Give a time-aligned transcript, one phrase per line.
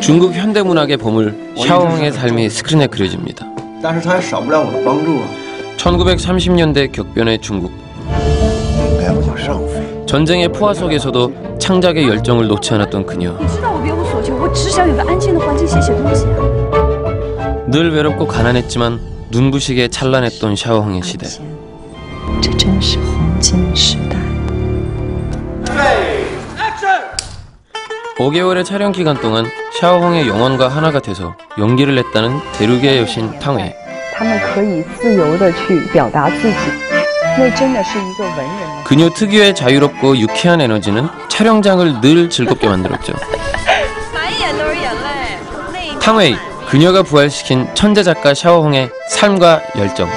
[0.00, 3.44] 중국 현대문학의 보물 샤오홍의 삶이 스크린에 그려집니다.
[5.76, 7.72] 1930년대 격변의 중국.
[10.06, 13.36] 전쟁의 포화 속에서도 창작의 열정을 놓지 않았던 그녀.
[17.68, 19.00] 늘 외롭고 가난했지만
[19.30, 21.26] 눈부시게 찬란했던 샤오홍의 시대.
[28.19, 29.45] 5개월의 촬영 기간 동안
[29.79, 33.73] 샤오홍의 영혼과 하나가 돼서 연기를 했다는 대륙의 여신 탕웨이
[34.17, 36.57] 他们可以自由的去表达自己，
[37.37, 38.83] 那真的是一个文人的。
[38.85, 43.13] 그녀 특유의 자유롭고 유쾌한 에너지는 촬영장을 늘 즐겁게 만들었죠
[44.13, 45.39] 满眼都是眼泪。
[45.73, 46.37] 那一 탕웨이
[46.69, 50.09] 그녀가 부활시킨 천재 작가 샤오홍의 삶과 열정